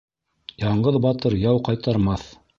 Яңғыҙ 0.63 0.97
батыр 1.05 1.37
яу 1.43 1.61
ҡайтармаҫ. 1.69 2.27